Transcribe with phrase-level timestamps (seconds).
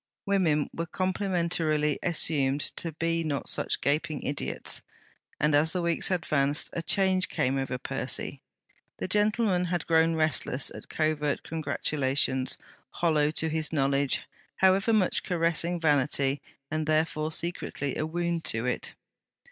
[0.25, 4.81] Women were complimentarily assumed to be not such gaping idiots.
[5.39, 8.41] And as the weeks advanced, a change came over Percy.
[8.97, 12.57] The gentleman had grown restless at covert congratulations,
[12.89, 14.21] hollow to his knowledge,
[14.55, 16.41] however much caressing vanity,
[16.71, 18.95] and therefore secretly a wound to it.